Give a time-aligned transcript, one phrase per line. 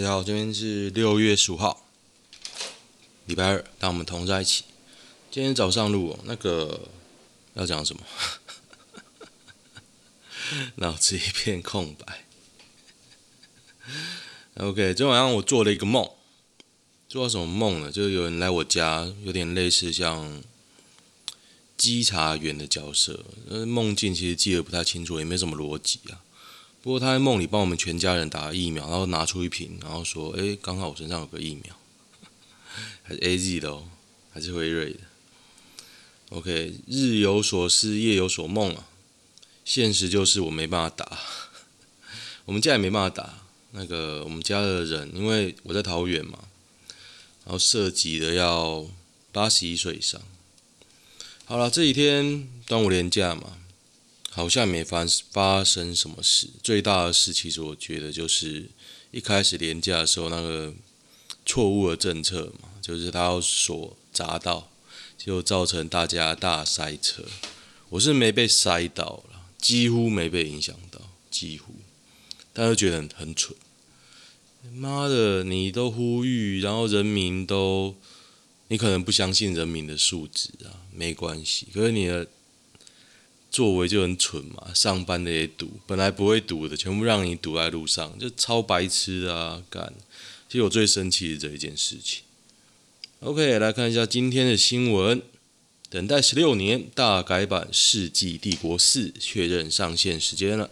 [0.00, 1.84] 大家好，今天是六月十五号，
[3.26, 4.64] 礼拜二，当我们同在一起。
[5.30, 6.88] 今天早上录，那个
[7.52, 8.02] 要讲什么？
[10.76, 12.24] 脑子一片空白。
[14.54, 16.10] OK，昨天晚上我做了一个梦，
[17.06, 17.92] 做了什么梦呢？
[17.92, 20.42] 就是有人来我家，有点类似像
[21.76, 23.22] 稽查员的角色。
[23.66, 26.24] 梦境其实记得不太清楚，也没什么逻辑啊。
[26.82, 31.76] 不过他在梦里帮我们全家人打了疫苗，然后拿出一瓶，然后说：“诶，刚好我身上有个疫苗，
[33.02, 33.84] 还是 AZ 的哦，
[34.32, 35.00] 还是辉瑞的。
[36.30, 38.86] ”OK，日有所思，夜有所梦啊。
[39.64, 41.18] 现实就是我没办法打，
[42.46, 43.40] 我们家也没办法打。
[43.72, 46.38] 那个我们家的人，因为我在桃园嘛，
[47.44, 48.86] 然后涉及的要
[49.32, 50.20] 八十一岁以上。
[51.44, 53.58] 好了，这几天端午连假嘛。
[54.40, 56.48] 好像没发发生什么事。
[56.62, 58.70] 最大的事，其实我觉得就是
[59.10, 60.72] 一开始连假的时候那个
[61.44, 64.70] 错误的政策嘛，就是他要锁匝道，
[65.18, 67.22] 就造成大家大塞车。
[67.90, 70.98] 我是没被塞到了，几乎没被影响到，
[71.30, 71.74] 几乎，
[72.54, 73.54] 但是觉得很很蠢。
[74.72, 77.94] 妈的，你都呼吁，然后人民都，
[78.68, 81.66] 你可能不相信人民的素质啊，没关系。
[81.74, 82.26] 可是你的。
[83.50, 89.60] 作为就很蠢嘛，上班的也堵，本来不会堵的，全部让你堵在路上，就超白痴啊！
[89.68, 89.92] 干，
[90.48, 92.22] 其实我最生气的这一件事情。
[93.18, 95.20] OK，来看一下今天的新闻：
[95.88, 100.70] 等待十六年大改版《世纪帝国四》确认上线时间了。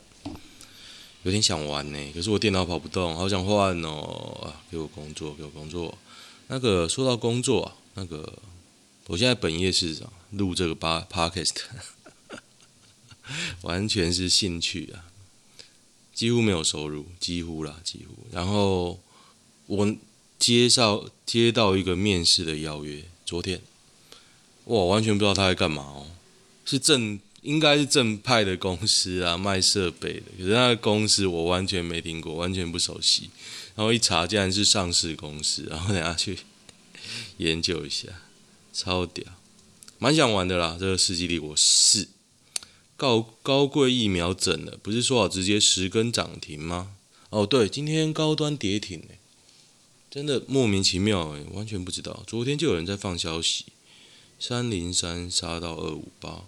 [1.25, 4.41] 有点想玩呢，可是我电脑跑不动，好想换哦！
[4.44, 5.99] 啊，给我工作，给我工作。
[6.47, 8.38] 那个说到工作，那个
[9.09, 10.05] 我现在本业是啥？
[10.31, 11.56] 录这个八 Podcast。
[13.69, 15.12] 完全是兴趣啊，
[16.15, 18.27] 几乎没有收入，几乎啦，几乎。
[18.33, 18.99] 然后
[19.67, 19.97] 我
[20.39, 23.61] 接绍接到一个面试的邀约，昨天，
[24.65, 26.06] 哇，完全不知道他在干嘛哦，
[26.65, 33.29] 是正应该是正派的公司啊，卖设备的，可是那个公司我完全没听过，完全不熟悉。
[33.77, 36.39] 然后一查，竟然是上市公司，然后等下去
[37.37, 38.09] 研究一下，
[38.73, 39.27] 超屌，
[39.99, 42.05] 蛮想玩的啦，这个《世纪帝国四》。
[42.99, 46.97] 高高贵疫苗整了，不是说好直接十根涨停吗？
[47.31, 49.21] 哦，对，今天高端跌停诶，
[50.11, 52.25] 真的莫名其妙诶，完全不知道。
[52.27, 53.67] 昨天就有人在放消息，
[54.41, 56.47] 三零三杀到二五八，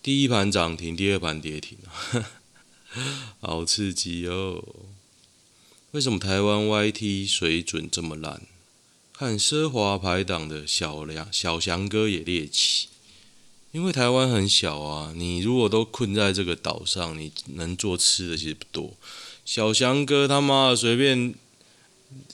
[0.00, 1.76] 第一盘涨停，第二盘跌停，
[3.42, 4.62] 好刺激哦！
[5.90, 8.46] 为什么台湾 YT 水准这么烂？
[9.12, 12.86] 看奢华排档的小梁小翔哥也猎奇。
[13.72, 18.94] 因为台湾很小啊，你如果都困在这个岛上，你能做吃的其实不多。
[19.46, 21.34] 小翔哥他妈的随便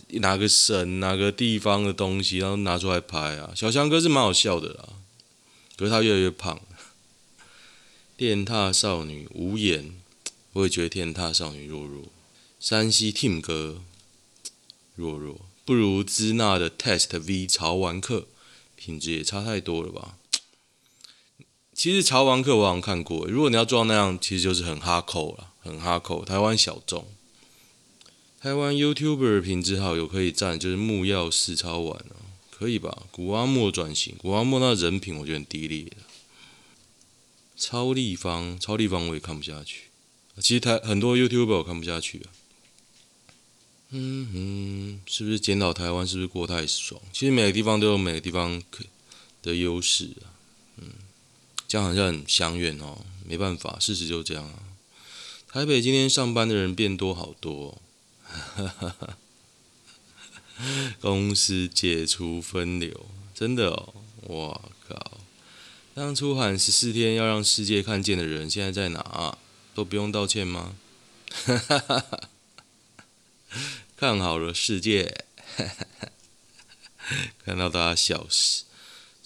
[0.09, 3.53] 哪个省哪个地方的东西，然后拿出来拍啊。
[3.55, 4.89] 小翔哥是蛮好笑的啦，
[5.77, 6.61] 可是他越来越胖。
[8.17, 9.95] 电踏少女无言，
[10.55, 12.07] 我也觉得电踏少女弱弱。
[12.59, 13.81] 山西 Team 哥
[14.97, 18.27] 弱弱，不如支那的 Test V 潮玩客，
[18.75, 20.18] 品质也差太多了吧。
[21.79, 26.25] 其实潮玩客我好像看过，如果你要做到那样，其实就是很哈扣了，很哈扣。
[26.25, 27.07] 台湾小众，
[28.41, 32.17] 台湾 YouTuber 品质好有可以赞，就是木曜四超玩哦，
[32.51, 33.05] 可以吧？
[33.13, 35.99] 古阿莫转型，古阿莫那人品我觉得很低劣的。
[37.57, 39.83] 超立方，超立方我也看不下去。
[40.41, 42.27] 其实台很多 YouTuber 我看不下去啊。
[43.91, 47.01] 嗯哼，是不是检讨台湾是不是过太爽？
[47.13, 48.83] 其实每个地方都有每个地方可
[49.41, 50.35] 的优势啊。
[51.69, 54.59] 这样好像很相远哦，没办法，事实就这样啊。
[55.53, 57.81] 台北今天上班的人变多好多
[58.57, 58.95] 哦，
[61.01, 65.21] 公司解除分流，真的哦，我靠！
[65.95, 69.37] 当初喊十四天要让世界看见的人，现在在哪？
[69.75, 70.75] 都不用道歉吗？
[73.97, 75.25] 看好了世界，
[77.45, 78.65] 看到大家笑死。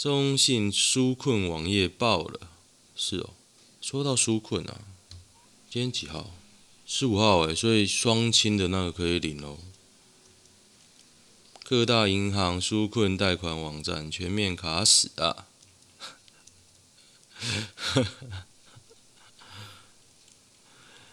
[0.02, 2.49] 中信纾困网页爆了，
[2.96, 3.31] 是哦。
[3.81, 4.81] 说到纾困啊，
[5.70, 6.32] 今天几号？
[6.84, 9.58] 十五号哎，所以双亲的那个可以领哦。
[11.62, 15.46] 各大银行纾困贷款网站全面卡死啊！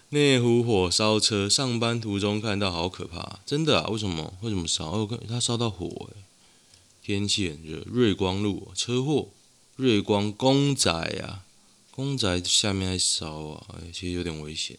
[0.09, 3.88] 内湖火烧车，上班途中看到好可怕，真的啊？
[3.89, 4.33] 为什么？
[4.41, 4.86] 为什么烧？
[4.94, 6.24] 哦，它烧到火哎。
[7.09, 9.31] 天气很热，瑞光路车祸，
[9.77, 11.44] 瑞光公宅啊，
[11.89, 14.77] 公宅下面还烧啊，其实有点危险。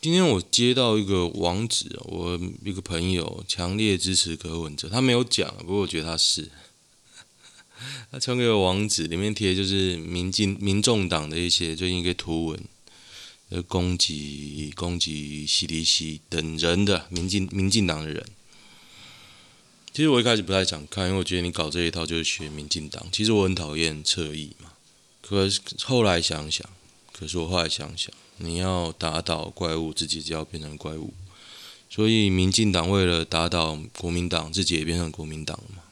[0.00, 6.50] 今天我接到一个网址，我一个朋友强烈支持柯文哲，他没有讲，不过我觉得他是。
[8.10, 12.64] 他传给我网址，里面贴就是民进、民众党的一些最近一个图文，
[13.68, 18.26] 攻击攻击西迪西等人的民进民进党的人。
[19.92, 23.06] 其实我一开始不太想看，因为我觉得你搞这一套就是学民进党。
[23.10, 24.72] 其实我很讨厌侧翼嘛，
[25.20, 26.68] 可是后来想想，
[27.12, 28.12] 可是我后来想想。
[28.42, 31.12] 你要打倒怪物，自己就要变成怪物。
[31.90, 35.82] 所以，民进党为了打倒国民党，自己也变成国民党了嘛。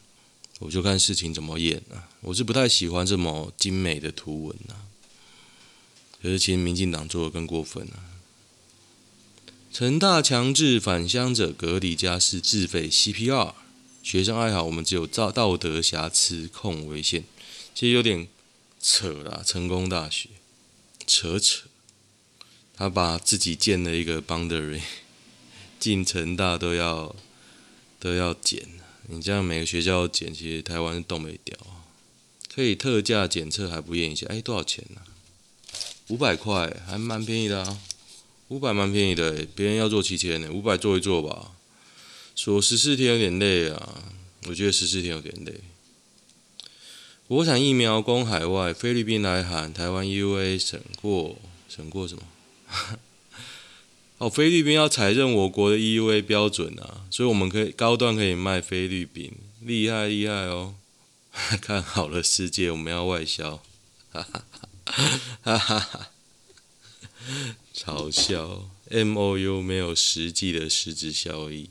[0.61, 2.09] 我就看事情怎么演啊。
[2.23, 4.89] 我是不太喜欢这么精美的图文啊。
[6.23, 8.17] 可是，其实民进党做的更过分啊。
[9.71, 13.53] 陈大强制返乡者隔离加试自费 CPR，
[14.09, 17.25] 学生爱好，我们只有道道德瑕疵控违宪。
[17.75, 18.27] 其实有点
[18.81, 20.31] 扯啦，成功大学
[21.07, 21.67] 扯扯。
[22.75, 24.81] 他把自己建了一个 boundary，
[25.79, 27.15] 进成大都要
[28.01, 28.67] 都要检。
[29.09, 31.55] 你这样每个学校检，其实台湾都没掉。
[32.55, 34.27] 可以特价检测还不验一下？
[34.31, 35.03] 哎，多少钱呢？
[36.07, 37.79] 五百块，还蛮便宜的啊。
[38.49, 41.53] 五百蛮便宜的，别人要做七千呢，五百做一做吧。
[42.39, 44.01] 说十四天有点累啊，
[44.47, 45.55] 我觉得十四天有点累。
[47.27, 51.37] 国产疫苗供海外，菲律宾来函，台湾 EUA 审过，
[51.69, 52.23] 审过什么？
[54.19, 60.77] 哦，菲律宾要采认我国的 EUA 标准啊，所以我们可以高端可以卖菲律宾，厉害厉害哦！
[61.61, 63.61] 看好了世界，我们要外销，
[64.13, 64.45] 哈哈
[65.43, 66.11] 哈哈哈！
[67.75, 71.71] 嘲笑，MOU 没有实际的实质效益。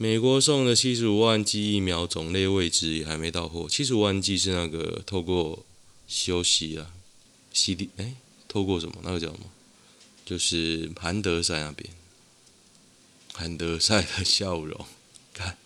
[0.00, 3.68] 美国送的七十五万剂疫苗种类未知，也还没到货。
[3.68, 5.66] 七十五万剂是那个透过
[6.06, 6.92] 休息啊
[7.52, 8.14] ，CD 哎，
[8.46, 8.94] 透过什么？
[9.02, 9.46] 那个叫什么？
[10.24, 11.90] 就是韩德赛那边，
[13.34, 14.86] 韩德赛的笑容，
[15.34, 15.58] 看，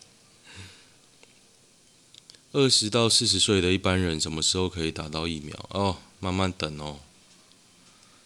[2.52, 5.68] 二十到四十岁的一般人什么时候可以打到疫苗？
[5.72, 7.00] 哦，慢慢等哦。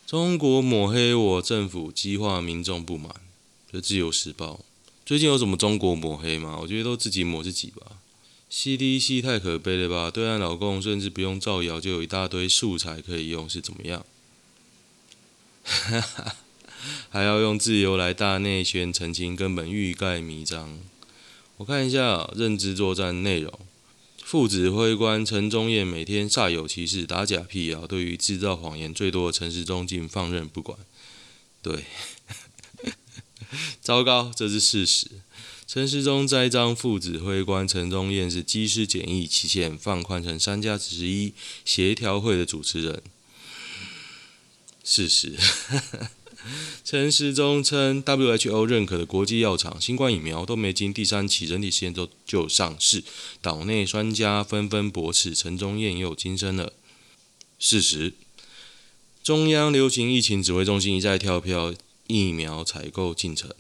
[0.07, 3.13] 中国抹黑我政府，激化民众不满。
[3.73, 4.65] 这自由时报
[5.07, 6.59] 最近有什么中国抹黑吗？
[6.61, 7.99] 我觉得都自己抹自己吧。
[8.51, 10.11] CDC 太可悲了吧？
[10.11, 14.05] 对岸老共甚至不用造谣，就有一大堆素材可以用，是怎么样？
[15.63, 16.35] 哈哈，
[17.09, 20.81] 还要用自由来大内宣澄清，根本欲盖弥彰。
[21.59, 23.53] 我看一下认知作战内容：
[24.25, 30.77] 副指挥官陈忠彦每天煞有其事打假辟谣，对于制造谎言最多的陈时中竟放任不管。
[31.63, 31.85] 对，
[33.81, 35.07] 糟糕，这是事实。
[35.67, 41.33] 陈时中栽赃副指挥官陈宗彦是机师检疫期限放宽成三加十一
[41.65, 43.03] 协调会的主持人。
[44.85, 45.35] 事实，
[46.85, 53.03] 陈时中称，WHO 认可的国际药厂新冠疫苗都没经第三期人体实验就就上市，
[53.43, 56.73] 岛内专家纷纷驳斥，陈宗彦又轻生了。
[57.59, 58.15] 事实，
[59.25, 61.75] 中央流行疫情指挥中心一再跳票
[62.07, 63.51] 疫苗采购进程。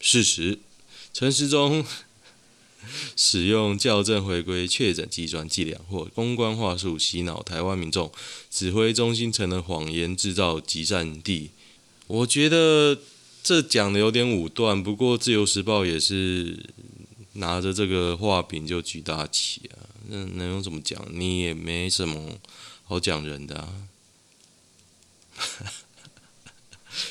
[0.00, 0.58] 事实，
[1.12, 1.84] 陈时中。
[3.14, 8.10] 使用校正回归确诊计算伎俩或公关话术洗脑台湾民众，
[8.50, 11.50] 指挥中心成了谎言制造集散地。
[12.06, 12.98] 我觉得
[13.42, 16.58] 这讲的有点武断，不过自由时报也是
[17.34, 21.06] 拿着这个画饼就举大旗啊，那能用怎么讲？
[21.12, 22.38] 你也没什么
[22.84, 23.74] 好讲人的啊。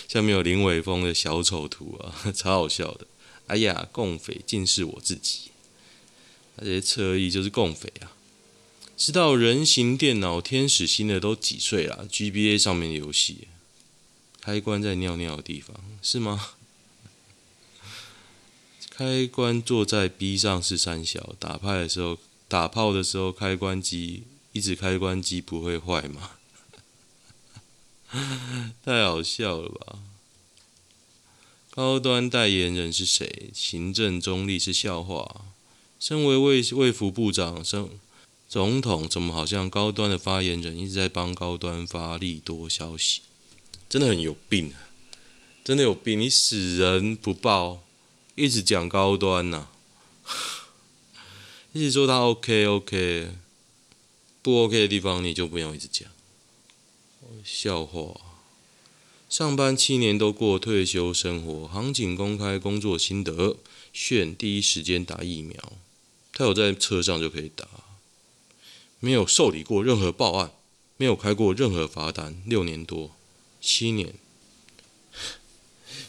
[0.07, 3.07] 下面有林伟峰的小丑图啊， 超好笑的。
[3.47, 5.51] 哎呀，共匪竟是我自己。
[6.57, 8.11] 这些侧翼就是共匪啊！
[8.97, 13.47] 知道人形电脑天使星的都几岁了？GBA 上面的游戏，
[14.41, 16.55] 开关在尿尿的地方是吗？
[18.89, 22.17] 开关坐在 B 上是三小，打牌的时候
[22.49, 26.31] 打炮的时候开关机一直开关机不会坏吗？
[28.83, 29.99] 太好笑了吧！
[31.69, 33.51] 高端代言人是谁？
[33.53, 35.45] 行政中立是笑话。
[35.99, 37.89] 身为卫卫福部长，生
[38.47, 43.21] 总统怎么好像高端的发言人一直在帮高端发利多消息？
[43.87, 44.89] 真的很有病啊！
[45.63, 46.19] 真的有病！
[46.19, 47.83] 你死人不报，
[48.35, 49.67] 一直讲高端呐、
[51.73, 53.31] 一直说他 OK OK，
[54.41, 56.09] 不 OK 的地方你就不用一直讲。
[57.43, 58.19] 笑话！
[59.29, 63.57] 上班七年都过退休生活，航警公开工作心得，
[63.93, 65.73] 炫第一时间打疫苗。
[66.33, 67.67] 他有在车上就可以打，
[68.99, 70.51] 没有受理过任何报案，
[70.97, 73.15] 没有开过任何罚单，六年多，
[73.61, 74.15] 七年，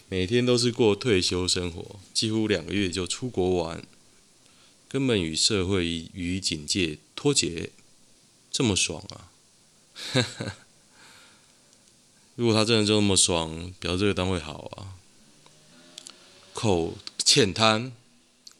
[0.08, 3.82] 每天都是过退休生活，几乎两个月就出国玩，
[4.88, 7.70] 根本与社会与警界脱节，
[8.50, 9.32] 这么爽啊！
[10.12, 10.56] 哈哈
[12.40, 14.96] 如果他真的就那么爽，表示这个单位好啊。
[16.54, 17.92] 口浅滩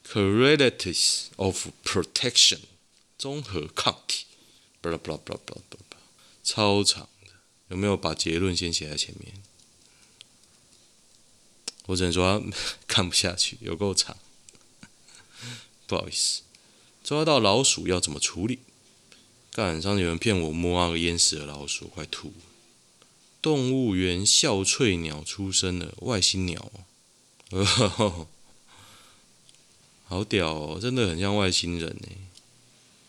[0.06, 2.58] Correlatives of Protection
[3.16, 4.26] 综合抗体，
[4.82, 6.02] 巴拉巴拉巴拉巴拉巴拉，
[6.44, 7.32] 超长的，
[7.68, 9.42] 有没有把结论先写在前面？
[11.86, 12.44] 我只能说
[12.86, 14.14] 看不下去，有够长，
[15.88, 16.42] 不好意思。
[17.02, 18.58] 抓到老鼠要怎么处理？
[19.52, 22.34] 干，上次有人骗我摸那个淹死的老鼠，快吐。
[23.42, 26.70] 动物园笑翠鸟出生了，外星鸟，
[27.50, 28.26] 哦，
[30.06, 32.08] 好屌哦，真的很像外星人呢。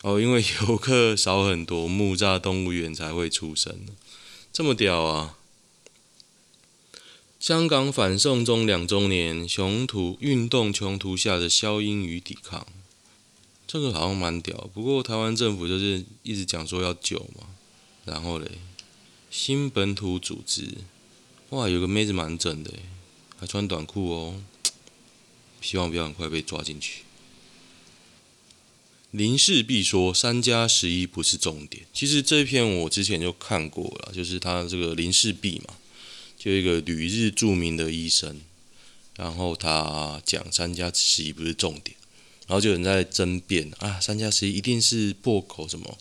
[0.02, 3.86] 哦，因为游客少很多，木栅动物园才会出生，
[4.52, 5.38] 这么屌啊！
[7.38, 12.66] 香港反送中两周年，雄图运动穷途下的消音与抵抗，
[13.66, 14.70] 这个好像蛮屌。
[14.72, 17.46] 不过台湾政府就是一直讲说要救嘛，
[18.04, 18.50] 然后嘞。
[19.32, 20.68] 新本土组织，
[21.48, 22.70] 哇，有个妹子蛮正的，
[23.38, 24.42] 还穿短裤哦。
[25.62, 27.04] 希望不要很快被抓进去。
[29.10, 35.76] 林氏璧说三加十一不是重点，其实这一篇我之前就看过了，就是他这个林氏璧嘛，
[36.38, 38.38] 就一个旅日著名的医生，
[39.16, 41.96] 然后他讲三加十一不是重点，
[42.46, 45.96] 然后就有人在争辩啊，三加十一一定是破口什么？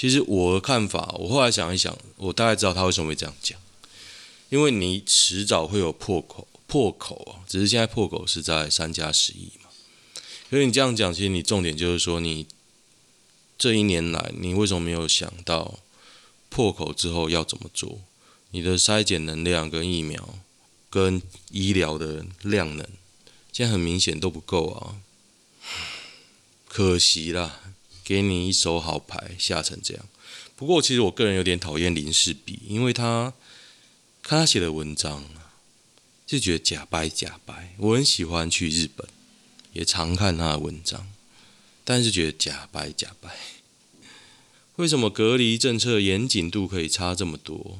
[0.00, 3.60] 其实我的看法，我后来想一想，我大概知道他为什么会这样讲，
[4.48, 9.68] 因为你迟早会有破口，破口啊，只是现在破口是在三加十一嘛。
[10.48, 12.46] 所以你这样讲，其实你重点就是说，你
[13.58, 15.78] 这一年来，你为什么没有想到
[16.48, 18.00] 破口之后要怎么做？
[18.52, 20.38] 你的筛检能量跟疫苗
[20.88, 22.88] 跟医疗的量能，
[23.52, 24.96] 现在很明显都不够啊，
[26.66, 27.60] 可惜啦。
[28.10, 30.04] 给你一手好牌，下成这样。
[30.56, 33.32] 不过，其实我个人有点讨厌林氏璧，因为他
[34.20, 35.24] 看他写的文章，
[36.26, 37.72] 就觉得假掰假掰。
[37.78, 39.06] 我很喜欢去日本，
[39.72, 41.06] 也常看他的文章，
[41.84, 43.30] 但是觉得假掰假掰。
[44.74, 47.78] 为什么隔离政策严谨度可以差这么多？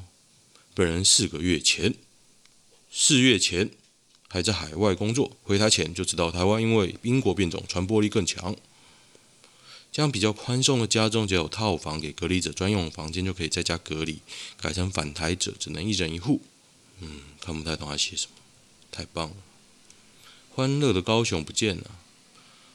[0.73, 1.93] 本人四个月前，
[2.89, 3.69] 四月前
[4.29, 8.55] 还在海外工作，回台前就知道台湾因为英国变种传播力更强。
[9.91, 14.19] 将比较宽松的家中只有套房给隔离者专用房间，就可以在家隔离，
[14.61, 16.41] 改成反台者只能一人一户。
[17.01, 18.33] 嗯，看不太懂他写什么，
[18.91, 19.35] 太棒了！
[20.53, 21.91] 欢乐的高雄不见了。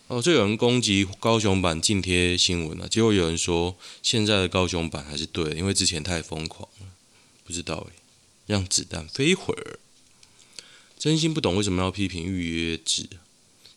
[0.08, 6.86] 哦，这有人攻击高雄版禁贴新闻了，结果有人说现在的高雄版还是对，因为之前太疯狂了。
[7.44, 7.92] 不知道诶，
[8.46, 9.78] 让子弹飞一会儿。
[10.98, 13.08] 真心不懂为什么要批评预约制。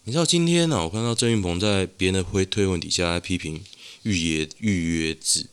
[0.03, 3.63] 你知道今天呢、我看到郑云鹏在别人的推推文底下来批评
[4.03, 5.45] 预约预约制，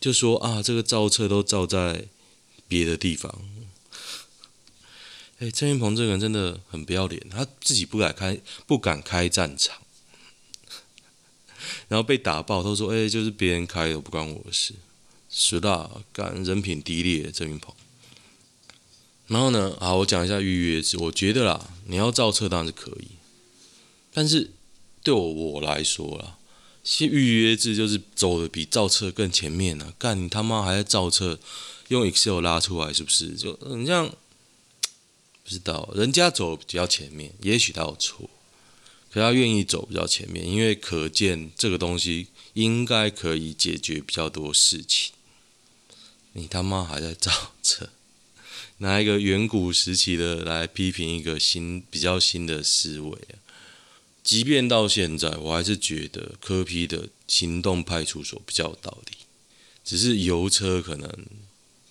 [0.00, 2.06] 就说啊，这个造册都造在
[2.66, 3.42] 别的地方。
[5.40, 9.76] 哎，郑云鹏这个人真的很不要脸，他自己不敢开不敢开战场，
[11.88, 14.72] 然后被打爆，都说哎，就是别人开的，不关我的事。
[15.28, 17.74] 是的，干人品低劣，郑云鹏。
[19.26, 23.08] 然后呢，好，我讲一下预约制，我觉得啦，你要造册当然是可以。
[24.16, 24.50] 但是
[25.02, 26.38] 对我我来说啦，
[27.00, 29.92] 预约制就是走的比造册更前面了。
[29.98, 31.38] 干你他妈还在造册，
[31.88, 33.32] 用 Excel 拉出来是不是？
[33.32, 34.10] 就你这样
[35.44, 38.30] 不知道，人家走比较前面，也许他有错，
[39.12, 45.12] 可他愿意走比较前面，因为可见这个东西应该可以解决比较多事情。
[46.32, 47.90] 你他妈还在造册，
[48.78, 53.44] 拿一个远古时期的来批评一个新比较新的思维啊！
[54.26, 59.18] 即便到现在，我还是觉得科批的行动派出所比较有道理。
[59.84, 61.08] 只是油车可能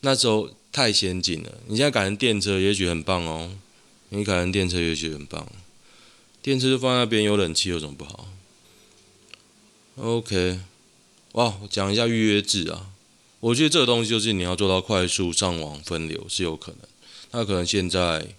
[0.02, 3.56] 那时候太先进了，你现在改成电车也许很棒哦。
[4.10, 5.50] 你改成电车也许很棒，
[6.42, 8.28] 电车就放在那边有冷气有什么不好
[9.96, 10.60] ？OK，
[11.32, 12.92] 哇，我讲一下预约制啊。
[13.40, 16.82] 我觉得这个东西就是你要做到快速上网分流是有可能，
[17.32, 18.36] 那可能现在。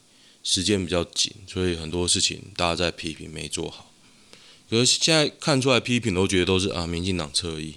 [0.49, 3.86] 时间比较紧，所以很多事情大家在批评没做好。
[4.69, 7.77] 可是现在看出来批评都觉得都是啊，民进党侧翼，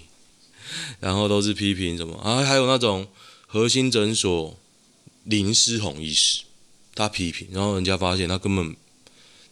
[1.00, 2.44] 然后都是批评什么啊？
[2.44, 3.08] 还有那种
[3.46, 4.58] 核心诊所
[5.24, 6.42] 林思宏医师，
[6.94, 8.74] 他批评，然后人家发现他根本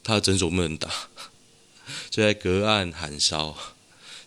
[0.02, 0.90] 他的诊所不能打，
[2.10, 3.56] 就在隔岸喊烧。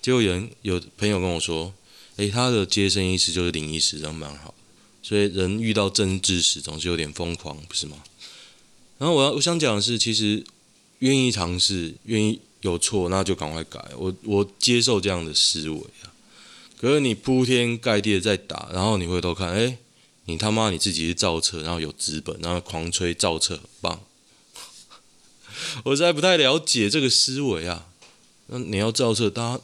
[0.02, 1.74] 结果有人有朋友跟我说，
[2.16, 4.54] 诶，他的接生医师就是林医师，人蛮好，
[5.04, 7.98] 所以人遇到政治时总是有点疯狂，不是吗？
[8.98, 10.44] 然后我要我想讲的是，其实
[11.00, 13.84] 愿意尝试，愿意有错，那就赶快改。
[13.98, 16.14] 我我接受这样的思维啊。
[16.80, 19.78] 可是你铺天盖地的在打，然后你回头看，哎，
[20.26, 24.02] 你他妈你自己是造车，然后有资本，然后狂吹造车很棒。
[25.86, 27.88] 我实在不太了解这个思维啊。
[28.48, 29.62] 那你要造车，大家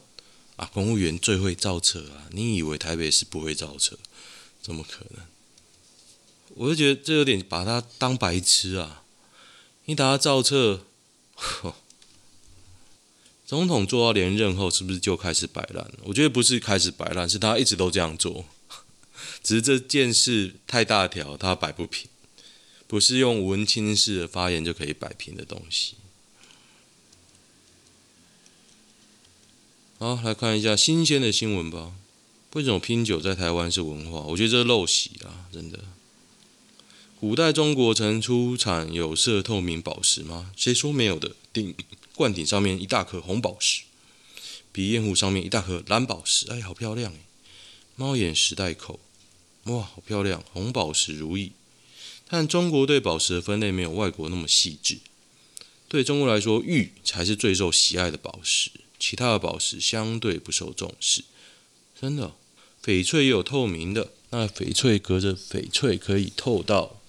[0.58, 2.30] 啊，公务员最会造车啊。
[2.32, 3.98] 你以为台北是不会造车？
[4.62, 5.24] 怎么可能？
[6.56, 9.04] 我就觉得这有点把他当白痴啊。
[9.86, 10.86] 你打他造车，
[11.36, 11.76] 呵，
[13.48, 15.90] 总统做到连任后，是不是就开始摆烂？
[16.04, 18.44] 我觉得不是开始摆烂，是他一直都这样做，
[19.42, 22.10] 只是这件事太大条，他摆不平，
[22.88, 25.96] 不是用文青式的发言就可以摆平的东西。
[29.98, 31.94] 好，来看一下新鲜的新闻吧。
[32.52, 34.20] 为什么拼酒在台湾是文化？
[34.24, 35.80] 我觉得这是陋习啊，真的。
[37.18, 40.52] 古代中国曾出产有色透明宝石吗？
[40.58, 41.32] 谁说没有的？
[41.58, 41.76] 顶
[42.14, 43.82] 罐顶上面一大颗红宝石，
[44.72, 47.18] 鼻烟壶上面一大颗蓝宝石，哎，好漂亮哎！
[47.96, 49.00] 猫眼石袋口，
[49.64, 51.54] 哇，好漂亮，红宝石如意。
[52.28, 55.00] 但中国对宝石的分类没有外国那么细致。
[55.88, 61.24] 对中国来说，玉才是最受喜爱的宝石，其他的宝石相对不受重视。
[62.00, 62.36] 真的，
[62.84, 67.02] 翡翠也有透明的，那翡翠隔着翡翠可以透到。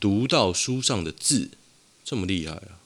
[0.00, 1.50] 读到书上的字，
[2.04, 2.81] 这么厉害啊！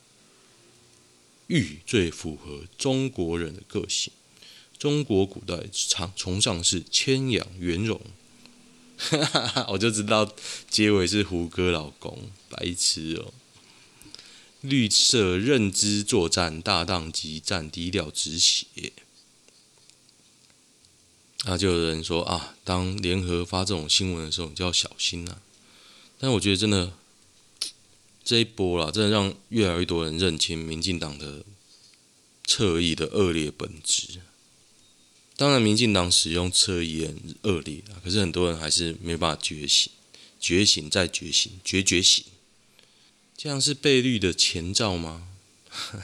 [1.49, 4.13] 玉最符合中国人的个性。
[4.79, 8.01] 中国古代常崇尚是谦养圆融，
[8.99, 10.31] 哈哈哈，我就知道
[10.69, 13.33] 结尾是胡歌老公，白痴哦。
[14.61, 18.67] 绿色认知作战，大当即战，低调止血。
[21.45, 25.43] 那就有人说啊，当联合发这种新闻的时候，你就要小心了、啊。
[26.19, 26.93] 但我觉得真的。
[28.27, 31.45] 这一波啦，真的让越来越多人认清民进党的
[32.45, 34.21] 侧翼的恶劣本质。
[35.37, 39.93] 当然，民进党使用侧翼很恶劣啊，可是很多人还是没办法觉醒，
[40.41, 42.25] 觉醒再觉醒，觉觉醒。
[43.37, 45.29] 这样是被绿的前兆吗？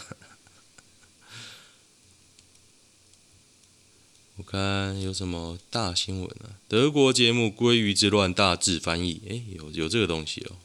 [4.37, 6.55] 我看有什么大新闻啊？
[6.69, 10.57] 德国节目《鲑鱼之乱》大致翻译，诶，有有这个东西哦。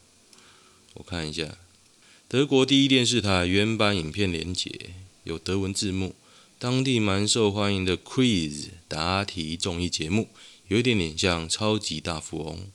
[0.97, 1.59] 我看一下，
[2.27, 4.71] 德国第一电视台原版影片连结
[5.25, 6.15] 有德文字幕，
[6.57, 10.29] 当地蛮受欢迎的 quiz 答题综艺节目，
[10.69, 12.71] 有一点点像超级大富翁。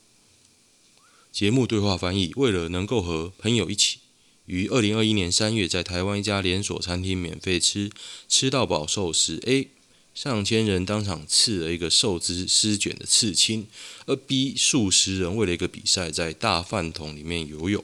[1.33, 3.99] 节目对话翻译，为了能够和朋友一起，
[4.47, 7.91] 于二零二一年三月在台湾一家连锁餐厅免费吃
[8.29, 9.69] 吃到饱寿司，A
[10.15, 13.67] 上千人当场刺了一个寿司丝卷的刺青，
[14.07, 17.83] 而 B 数十人为了一个比赛在大饭桶里面游泳。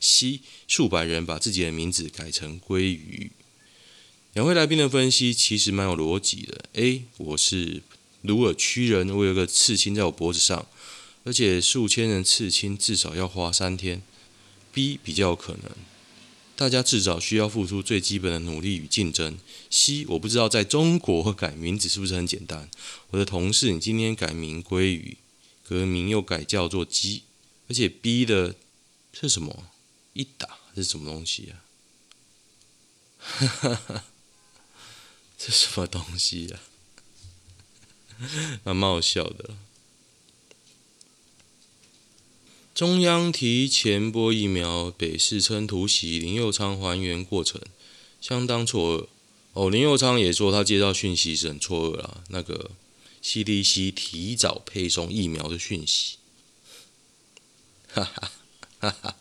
[0.00, 3.30] C 数百人把自己的名字改成鲑鱼。
[4.32, 6.64] 两位来宾的分析其实蛮有逻辑的。
[6.72, 7.82] A 我是
[8.22, 10.66] 鲁尔区人，我有个刺青在我脖子上，
[11.24, 14.02] 而且数千人刺青至少要花三天。
[14.72, 15.72] B 比较有可能，
[16.54, 19.36] 大家至少需要付出最基本的努力与竞争。
[19.68, 22.70] C 我不知道在中国改名字是不是很简单。
[23.10, 25.16] 我的同事，你今天改名鲑鱼，
[25.68, 27.22] 革名又改叫做鸡，
[27.68, 28.54] 而且 B 的
[29.12, 29.66] 是什么？
[30.20, 31.64] 一打是什么东西啊？
[33.18, 34.04] 哈哈哈，
[35.38, 36.60] 这什么东西呀？
[38.64, 39.56] 蛮好笑的。
[42.74, 47.60] 中央提前播疫苗，北市称突袭，林佑昌还原过程
[48.20, 49.08] 相当错愕。
[49.54, 52.22] 哦，林佑昌也说他接到讯息是很错愕啦。
[52.28, 52.70] 那个
[53.22, 56.16] CDC 提早配送疫苗的讯息，
[57.88, 58.32] 哈哈
[58.80, 59.16] 哈哈。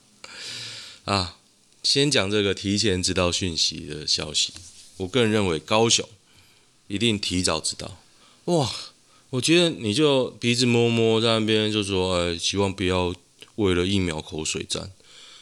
[1.09, 1.37] 啊，
[1.81, 4.53] 先讲这个提前知道讯息的消息。
[4.97, 6.07] 我个人认为高雄
[6.87, 7.99] 一定提早知道。
[8.45, 8.71] 哇，
[9.31, 13.15] 我觉得你就鼻子摸摸在那边就说，哎，希望不要
[13.55, 14.91] 为了疫苗口水战，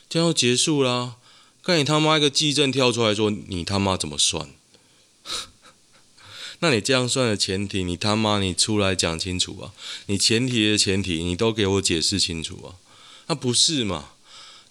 [0.10, 1.18] 这样就结束啦。
[1.62, 4.50] 看你他妈一个计政跳出来说，你他妈怎么算？
[6.60, 9.74] 那你这样算的前提，你他妈你出来讲清楚啊！
[10.06, 12.80] 你前提的前提，你都给我解释清楚啊！
[13.28, 14.12] 那不是嘛？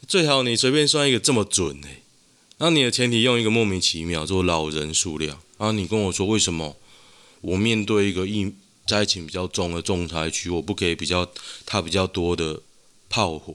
[0.09, 2.03] 最好你随便算一个这么准诶，
[2.59, 6.77] 那你的前提用一个莫名其妙做老人数量，然后你跟我说为什么
[7.40, 8.53] 我面对一个疫
[8.87, 11.29] 灾情比较重的重灾区，我不给比较
[11.64, 12.62] 他比较多的
[13.09, 13.55] 炮火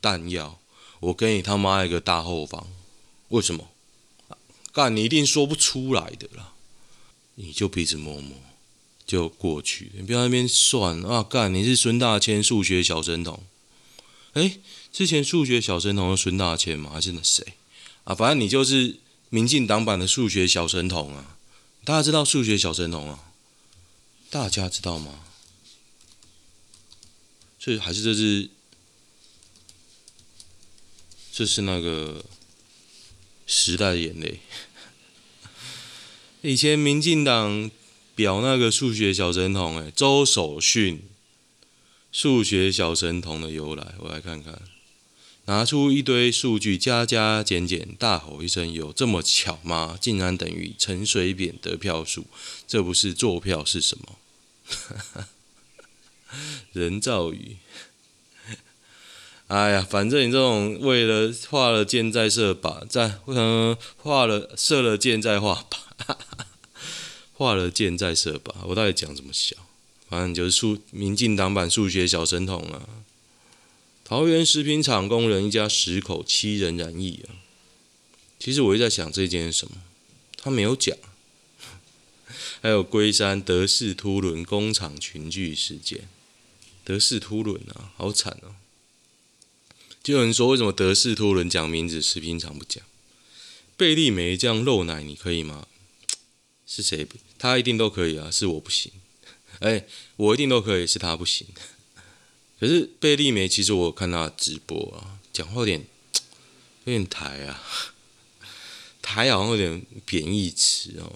[0.00, 0.58] 弹药，
[0.98, 2.66] 我给你他妈一个大后方，
[3.28, 3.68] 为什么？
[4.72, 6.54] 干你一定说不出来的啦，
[7.36, 8.36] 你就鼻子摸摸
[9.06, 11.22] 就过去，你不要那边算啊！
[11.22, 13.40] 干你是孙大千数学小神童。
[14.34, 14.58] 哎，
[14.90, 16.90] 之前数学小神童的孙大千吗？
[16.92, 17.54] 还是那谁
[18.04, 18.14] 啊？
[18.14, 21.36] 反正你就是民进党版的数学小神童啊！
[21.84, 23.32] 大家知道数学小神童啊？
[24.30, 25.20] 大家知道吗？
[27.58, 28.48] 所以还是这是，
[31.30, 32.24] 这是那个
[33.46, 34.40] 时代的眼泪。
[36.40, 37.70] 以前民进党
[38.14, 41.02] 表那个数学小神童，哎，周守训。
[42.12, 44.60] 数学小神童的由来，我来看看。
[45.46, 49.98] 拿出一堆数据，加加减减，大吼一声：“有这么巧吗？
[50.00, 52.26] 竟然等于陈水扁得票数，
[52.68, 54.18] 这不是坐票是什么？”
[56.72, 57.56] 人造雨。
[59.48, 65.66] 哎呀，反正你这种为了画了箭再射靶，再嗯画了射了箭再画
[65.98, 66.16] 靶，
[67.34, 69.56] 画了箭再射靶，我到底讲怎么小？
[70.12, 72.86] 反正就是数民进党版数学小神童啊！
[74.04, 77.40] 桃园食品厂工人一家十口七人染疫啊！
[78.38, 79.78] 其实我一直在想这件事什么，
[80.36, 80.94] 他没有讲。
[82.60, 86.06] 还有龟山德式凸轮工厂群聚事件，
[86.84, 88.56] 德式凸轮啊，好惨哦！
[90.02, 92.84] 就有人说，为什么德式凸轮讲名字，食品厂不讲？
[93.78, 95.66] 贝利梅这样漏奶，你可以吗？
[96.66, 97.08] 是谁？
[97.38, 98.92] 他一定都可以啊，是我不行。
[99.60, 99.84] 哎、
[100.16, 101.46] 我一定都可以，是他不行。
[102.58, 105.84] 可是贝利梅，其实我看他直播啊，讲话有点
[106.84, 107.62] 有点台啊，
[109.00, 111.12] 台好像有点贬义词哦，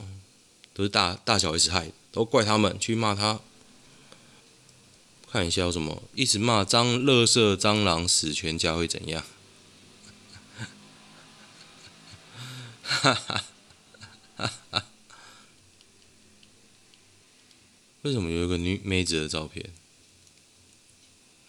[0.75, 3.41] 都是大大小 S 害，都怪他们去骂他。
[5.31, 9.25] 看一下有什么，一直骂蟑垃圾蟑螂死全家会怎样？
[12.83, 13.45] 哈哈哈
[14.37, 14.86] 哈哈。
[18.07, 19.71] 为什么有一个女妹子的照片？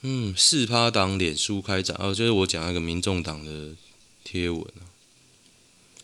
[0.02, 3.76] 嗯，四趴党脸书开展哦，就是我讲那个民众党的
[4.24, 4.66] 贴文，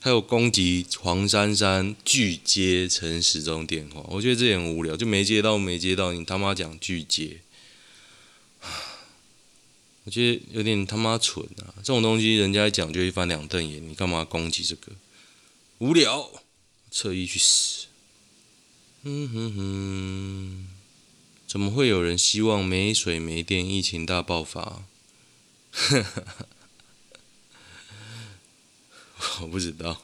[0.02, 7.42] 还有攻击黄珊珊拒接陈时中电话，我觉得这也无聊，就没接到没接到，你他妈讲拒接，
[10.06, 11.74] 我觉得有点他妈蠢啊！
[11.78, 14.92] 这种东西人家一讲就一翻两瞪眼，你干嘛攻击这个？
[15.80, 16.30] 无聊，
[16.92, 17.86] 侧翼去死！
[19.06, 20.68] 嗯哼哼，
[21.46, 24.86] 怎么会有人希望没水没电、疫情大爆发？
[29.42, 30.04] 我不知道，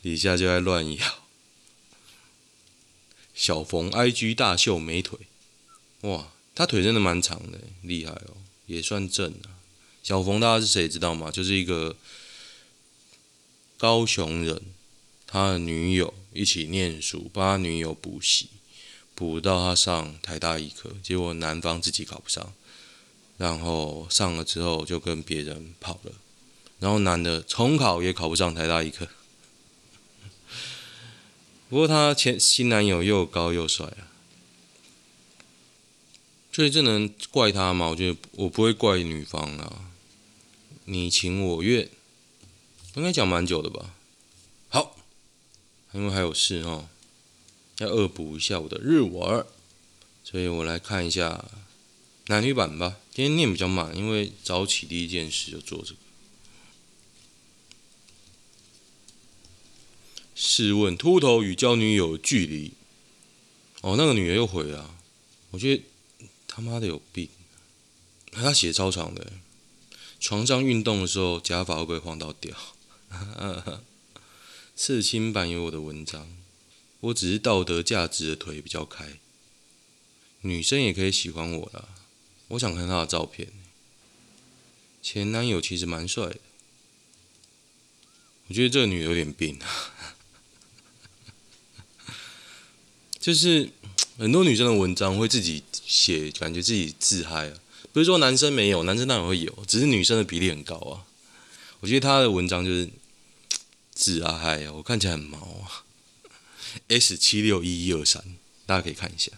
[0.00, 1.24] 底下就在乱咬。
[3.34, 5.18] 小冯 IG 大秀美腿，
[6.02, 9.58] 哇，他腿真的蛮长的，厉害哦，也算正啊。
[10.04, 11.32] 小冯大家是谁知道吗？
[11.32, 11.96] 就是一个
[13.76, 14.62] 高雄人。
[15.26, 18.48] 他的女友一起念书，帮他女友补习，
[19.14, 22.52] 补到他上台大医科，结果男方自己考不上，
[23.36, 26.12] 然后上了之后就跟别人跑了，
[26.80, 29.08] 然后男的重考也考不上台大医科。
[31.68, 34.12] 不过他前新男友又高又帅啊，
[36.52, 37.88] 所以这能怪他吗？
[37.88, 39.90] 我觉得我不会怪女方啊，
[40.84, 41.88] 你情我愿，
[42.94, 43.94] 应该讲蛮久的吧。
[45.92, 46.88] 因为还有事哦，
[47.78, 49.44] 要恶补一下我的日文，
[50.24, 51.44] 所以我来看一下
[52.26, 52.96] 男女版吧。
[53.12, 55.96] 今天念比较慢，因为早起第一件事就做这个。
[60.34, 62.72] 试问秃头与交女友距离？
[63.82, 64.94] 哦，那个女的又回了，
[65.50, 65.82] 我觉得
[66.48, 67.28] 他妈的有病。
[68.30, 69.30] 他写超长的，
[70.18, 72.56] 床上运动的时候假发会不会晃到掉？
[74.84, 76.28] 刺青版有我的文章，
[76.98, 79.20] 我只是道德价值的腿比较开，
[80.40, 81.90] 女生也可以喜欢我啦。
[82.48, 83.46] 我想看她的照片，
[85.00, 86.40] 前男友其实蛮帅的，
[88.48, 89.94] 我觉得这个女的有点病啊，
[93.20, 93.70] 就是
[94.18, 97.60] 很多女生的文章会自己写，感觉自己自嗨啊。
[97.92, 101.06] 不是说男生没有，男生当然会有，只是女生的比例很高啊。
[101.78, 102.90] 我觉得她的文章就是。
[104.02, 105.84] 自啊嗨呀，我看起来很毛啊。
[106.88, 108.20] S 七六一一二三，
[108.66, 109.30] 大家可以看一下。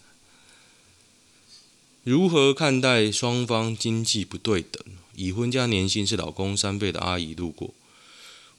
[2.03, 4.83] 如何看待双方经济不对等？
[5.17, 7.75] 已婚加年薪是老公三倍的阿姨路过。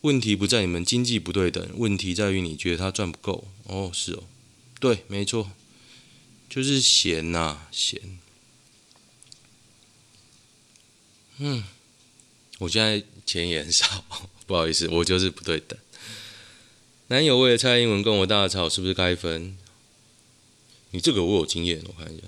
[0.02, 3.48] 问题不在你们经济不对等，问题在于你觉得他赚不够。
[3.64, 4.26] 哦，是哦，
[4.80, 5.50] 对，没错，
[6.48, 8.20] 就是闲呐、闲。
[11.40, 11.64] 嗯，
[12.60, 14.06] 我现在钱也很少，
[14.46, 15.80] 不好意思，我就是不对等。
[17.08, 19.56] 男友为了蔡英文跟我大吵，是不是该分？
[20.90, 22.24] 你这个我有经验，我看一下。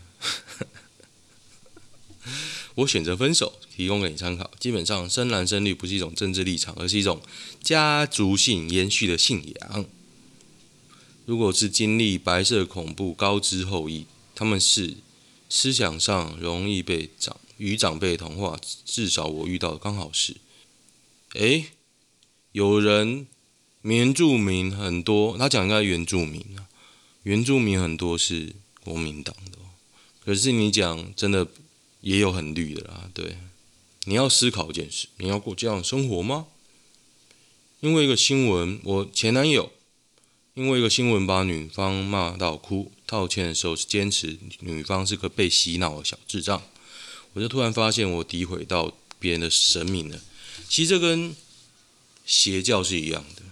[2.76, 4.52] 我选择分手，提供给你参考。
[4.60, 7.22] 基本上，深蓝深绿不是一种政治立场，而是一种
[7.64, 9.86] 家族性延续的信仰。
[11.26, 14.98] 如果是经历白色恐怖高知后裔，他们是
[15.50, 18.60] 思想上容易被长与长辈同化。
[18.86, 20.36] 至少我遇到的刚好是，
[21.34, 21.72] 诶，
[22.52, 23.26] 有人
[23.96, 26.68] 原住民很多，他讲应该原住民啊，
[27.24, 29.60] 原住民很多是国民党的。
[30.24, 31.48] 可是你讲真的
[32.02, 33.38] 也有很绿的啦，对，
[34.06, 36.48] 你要思考一件事，你要过这样生活吗？
[37.80, 39.72] 因为一个新闻，我前男友。
[40.54, 46.64] 因为一个新闻把女方骂到哭，道歉的时候是坚持女方是个被洗脑的小智障，
[47.34, 50.20] 我就突然发现我诋毁到别人的神明了。
[50.68, 51.36] 其实这跟
[52.26, 53.44] 邪教是一样的，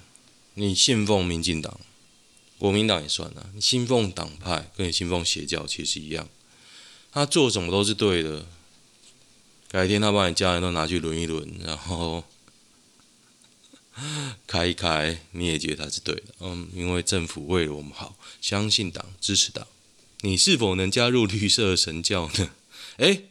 [0.56, 1.80] 你信奉民进党、
[2.58, 6.28] 国民党也算了，你信奉党派跟你信奉邪教其实一样，
[7.12, 8.46] 他做什么都是对的。
[9.70, 12.24] 改天他把你家人都拿去轮一轮，然后。
[14.46, 19.65] 开一开，你也觉得他是对的，嗯，因为政府为了我们好，相信党，支持党。
[20.20, 22.50] 你是否能加入绿色神教呢？
[22.98, 23.30] 诶，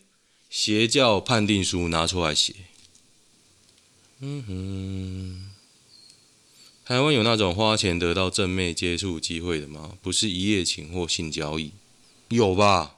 [0.48, 2.54] 邪教判定书拿出来写。
[4.20, 5.53] 嗯哼，
[6.84, 9.96] 台湾有那种花钱得到正妹接触机会的吗？
[10.02, 11.72] 不是一夜情或性交易，
[12.28, 12.96] 有吧？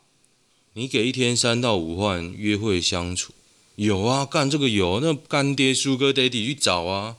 [0.72, 3.32] 你给一天三到五万约会相处，
[3.76, 7.16] 有啊，干这个有，那干爹 Sugar Daddy 去找啊。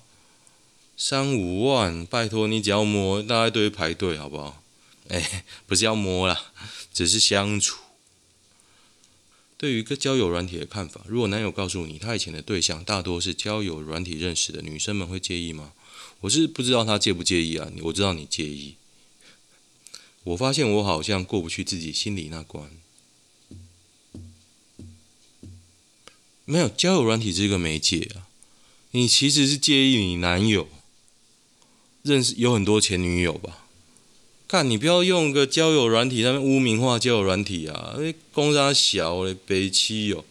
[0.97, 4.61] 三五万，拜托你只要摸，大家都会排队，好不好？
[5.07, 6.51] 哎，不是要摸啦，
[6.91, 7.77] 只是相处。
[9.57, 15.71] 对于一个交友软体的看法，如果男友告诉你他以前的对象大多是交友软体认识的，女生们会介意吗？
[16.21, 18.75] 我是不知道他介不介意啊，我知道你介意。
[20.23, 22.69] 我发现我好像过不去自己心里那关。
[26.45, 28.27] 没有，交友软体这个媒介啊，
[28.91, 30.67] 你其实是介意你男友。
[32.03, 33.65] 认识有很多前女友吧？
[34.47, 37.95] 看你不要用个交友软体，那污名化交友软体啊！
[37.97, 40.23] 哎，公三小嘞，北七哦，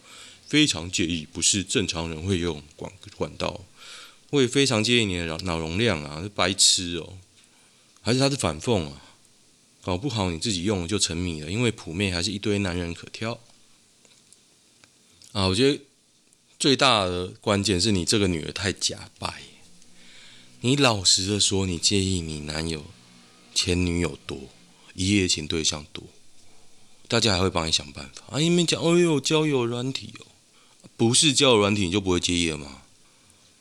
[0.47, 3.63] 非常介意，不是正常人会用管管道。
[4.31, 7.17] 我也非常介意你的脑脑容量啊，是白痴哦，
[8.01, 9.01] 还是他是反讽啊？
[9.81, 13.39] 搞不好你自己用了就沉迷了，因为普妹还是一堆男人可挑
[15.31, 15.47] 啊！
[15.47, 15.79] 我觉得
[16.59, 19.43] 最大的关键是你这个女儿太假掰。
[20.59, 22.83] 你老实的说，你介意你男友
[23.55, 24.49] 前女友多，
[24.93, 26.03] 一夜情对象多，
[27.07, 28.39] 大家还会帮你想办法啊！
[28.39, 30.25] 你们讲，哎呦，交友软体哦，
[30.97, 32.81] 不是交友软体你就不会介意了吗？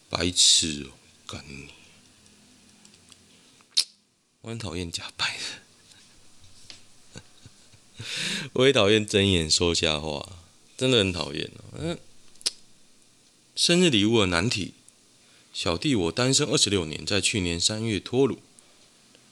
[0.09, 0.93] 白痴哦，
[1.27, 1.69] 干你！
[4.43, 5.37] 我很讨厌假白
[7.15, 7.23] 的，
[8.55, 10.39] 我也讨厌睁眼说瞎话，
[10.77, 11.65] 真的很讨厌哦。
[11.79, 11.99] 嗯，
[13.57, 14.75] 生日礼物的难题。
[15.53, 18.39] 小弟我单身二十六年，在去年三月脱乳，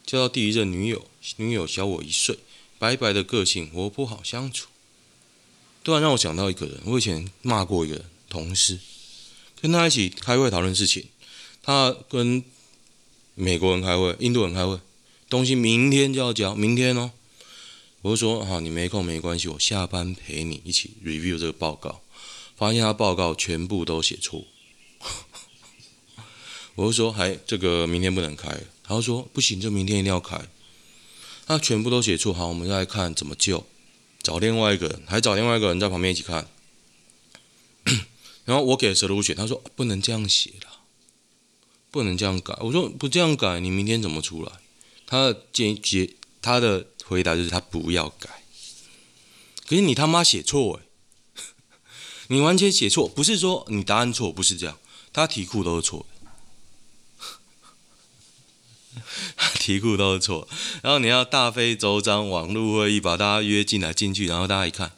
[0.06, 2.38] 交到第一任女友，女友小我一岁，
[2.78, 4.68] 白白的个性，活泼好相处。
[5.84, 8.80] 突然让我想到一个人，我以前骂过一个人同事，
[9.64, 11.06] 跟他一起开会讨论事情，
[11.62, 12.44] 他跟
[13.34, 14.78] 美国人开会，印度人开会，
[15.30, 17.12] 东西明天就要交，明天哦。
[18.02, 22.02] 我就说好，你没空没关系，我下班陪你一起 review 这个报告，
[22.54, 24.44] 发现他报告全部都写错。
[26.76, 30.38] 我就说，还这个明天不能开，他就说不行，这明天一定要开。
[31.46, 33.64] 他全部都写错，好，我们再来看怎么救，
[34.22, 36.46] 找另外一个人，还找另外一个人在旁边一起看。
[38.44, 40.80] 然后我给了 solution，他说不能这样写啦，
[41.90, 42.54] 不能这样改。
[42.60, 44.52] 我说不这样改，你明天怎么出来？
[45.06, 48.42] 他的建议，他的回答就是他不要改。
[49.66, 50.82] 可是你他妈写错诶，
[52.28, 54.78] 你完全写错，不是说你答案错，不是这样，
[55.12, 56.06] 他题库都是错的。
[59.58, 60.46] 题库都是错，
[60.82, 64.92] 然后你要大费周章网络会议把大家约进来进去，然后大家一看，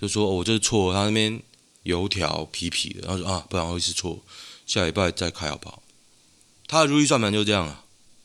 [0.00, 1.42] 就说我这是错，他那边
[1.86, 4.22] 油条皮皮的，然后说啊，不然会是错，
[4.66, 5.82] 下礼拜再开好不好？
[6.66, 7.84] 他的如意算盘就这样啊，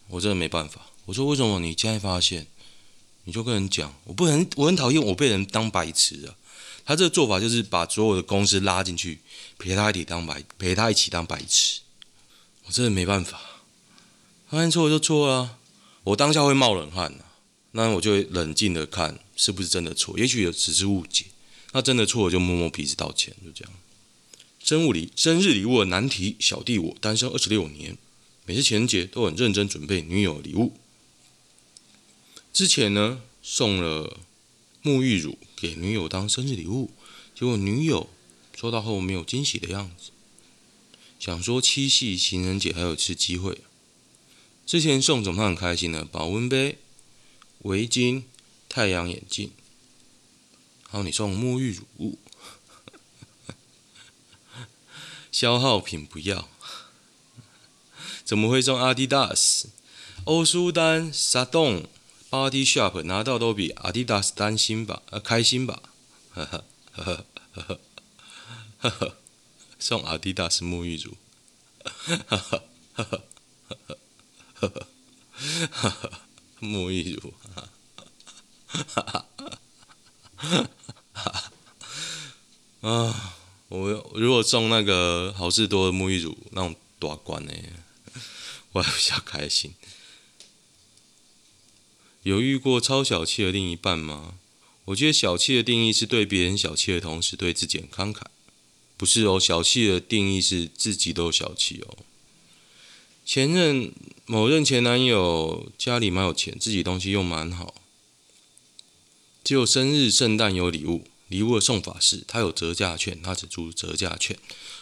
[0.10, 0.88] 我真的没办法。
[1.06, 2.48] 我说为什么你现在发现，
[3.26, 6.36] 你就跟人讲，我不能，我很讨厌我被人当白痴啊。
[6.84, 9.20] 他这个做法就是把所有的公司拉进去，
[9.60, 11.82] 陪他一起当白，陪他一起当白痴，
[12.66, 13.40] 我真的没办法。
[14.50, 15.58] 发现错就错啊，
[16.04, 17.38] 我当下会冒冷汗啊，
[17.74, 21.26] 那我就会冷静的看是不是真的错，也许也只是误解，
[21.74, 23.74] 那真的错了就摸摸鼻子道歉，就这样。
[24.64, 27.98] 生物礼生日礼物的难题，小弟我单身二十六年，
[28.46, 30.74] 每次情人节都很认真准备女友礼物。
[32.54, 34.20] 之前呢送了
[34.84, 36.92] 沐浴乳给女友当生日礼物，
[37.34, 38.10] 结果女友
[38.56, 40.12] 收到后没有惊喜的样子，
[41.20, 43.60] 想说七夕情人节还有一次机会。
[44.66, 46.78] 之前送总他很开心的保温杯、
[47.64, 48.24] 围巾、
[48.70, 49.52] 太阳眼镜，
[50.92, 52.20] 然后你送沐浴乳，
[55.32, 56.50] 消耗品不要，
[58.26, 59.70] 怎么会送阿迪达斯、
[60.26, 61.88] 欧舒丹、沙洞、
[62.30, 65.02] Body Shop 拿到都比阿迪达斯担心吧？
[65.12, 65.82] 呃，开心吧？
[66.34, 67.80] 呵呵呵呵呵呵
[68.80, 69.18] 呵呵，
[69.80, 71.16] 送阿迪达斯沐浴乳，
[71.84, 72.64] 呵呵呵
[72.96, 73.28] 呵呵呵。
[74.54, 74.86] 哈哈，
[75.72, 76.22] 哈哈，
[76.60, 78.06] 沐浴乳，哈哈，
[78.78, 79.26] 哈哈，
[80.38, 80.70] 哈
[81.14, 81.52] 哈，
[82.88, 83.34] 啊！
[84.42, 87.54] 我如果送那个好市多的沐浴乳，那种大罐的，
[88.74, 89.76] 我还比较开心。
[92.24, 94.34] 有遇过超小气的另一半吗？
[94.86, 98.24] 我觉得小气的定义是对别人小气的同时对自己很慷慨，
[98.98, 99.40] 不是哦。
[99.40, 102.00] 小气的定义是自己都小气哦。
[103.24, 103.94] 前任
[104.26, 107.76] 某任前男友家里蛮有钱，自己东西又蛮好，
[109.44, 114.36] 只有生日、圣诞有礼物，礼物送法是他有折价券，他只出折价券；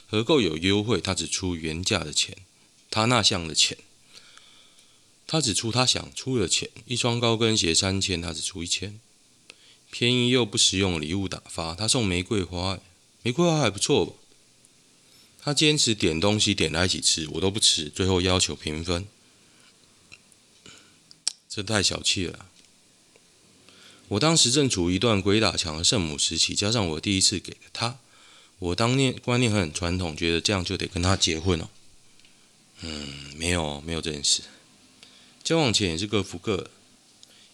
[0.08, 2.36] 合购有优惠，他只出原价的钱，
[2.90, 3.78] 他那项的钱，
[5.28, 6.72] 他只出他想出的钱。
[6.88, 9.00] 一双高跟鞋三千，他只出一千，
[9.92, 12.80] 便宜又不实用的礼物打发，他送玫瑰花，
[13.22, 14.14] 玫瑰花还不错吧。
[15.40, 19.08] 他坚持点东西点来一起吃，我都不吃，最后要求平分，
[21.48, 22.48] 这太小气了。
[24.10, 28.00] 我当时正处于一段鬼打墙的圣母时期，加上我第一次给了他，
[28.58, 31.70] 我当年观念很传统，觉得这样就得跟他结婚了。
[32.82, 34.42] 嗯，没有，没有这件事。
[35.44, 36.72] 交往前也是各付各，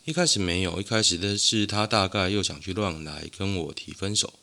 [0.05, 4.33] 一开始没有，一开始的是他大概又想去乱来，跟我提分手。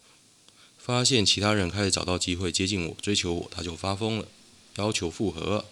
[0.79, 4.29] 发现其他人开始找到机会接近我、追求我，他就发疯了，
[4.77, 5.65] 要求复合。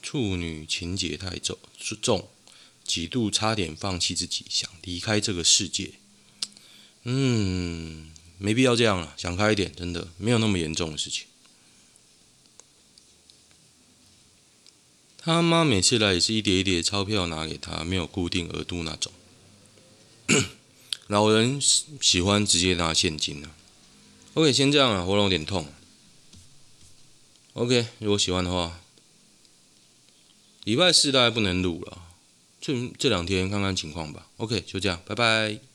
[0.00, 1.58] 处女情结太重，
[2.00, 2.28] 重，
[2.88, 5.92] 几度差点放弃自己，想离开这个世界。
[7.04, 11.26] 嗯，没必要这样了，想开一点，真的没有那么严重的事情。
[15.18, 19.12] 他妈每次来也是一叠一叠钞票拿给他，没有固定额度那种。
[21.06, 21.60] 老人
[22.00, 23.54] 喜欢直接拿现金啊。
[24.34, 25.66] OK，先这样啊，喉咙有点痛。
[27.54, 28.80] OK，如果喜欢的话，
[30.64, 32.07] 礼拜四大概不能录了，
[32.68, 34.26] 这这两天看看情况吧。
[34.36, 35.67] OK，就这样，拜拜。